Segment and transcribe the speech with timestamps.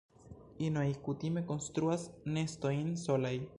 [0.67, 2.07] Inoj kutime konstruas
[2.39, 3.35] nestojn solaj.